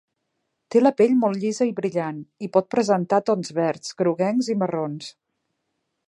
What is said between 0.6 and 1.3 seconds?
Té la pell